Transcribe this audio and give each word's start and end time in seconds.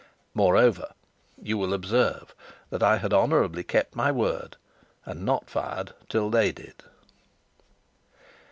Moreover, 0.33 0.93
you 1.39 1.59
will 1.59 1.75
observe 1.75 2.33
that 2.71 2.81
I 2.81 2.97
had 2.97 3.13
honourably 3.13 3.63
kept 3.63 3.95
my 3.95 4.11
word, 4.11 4.57
and 5.05 5.23
not 5.23 5.47
fired 5.47 5.93
till 6.09 6.31
they 6.31 6.51
did. 6.51 6.81